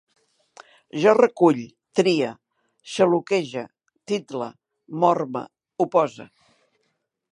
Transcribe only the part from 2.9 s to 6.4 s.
xaloquege, title, morme, opose